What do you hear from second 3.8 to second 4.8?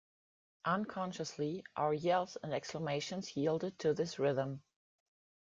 this rhythm.